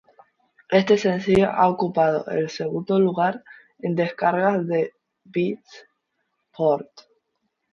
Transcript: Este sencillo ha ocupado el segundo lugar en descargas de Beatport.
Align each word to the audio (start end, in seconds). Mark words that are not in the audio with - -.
Este 0.71 0.97
sencillo 0.97 1.51
ha 1.51 1.69
ocupado 1.69 2.25
el 2.31 2.49
segundo 2.49 2.97
lugar 2.99 3.43
en 3.77 3.93
descargas 3.93 4.65
de 4.65 4.95
Beatport. 5.25 6.89